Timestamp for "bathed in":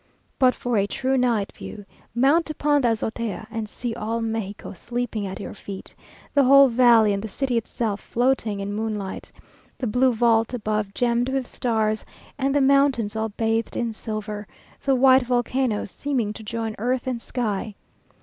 13.29-13.93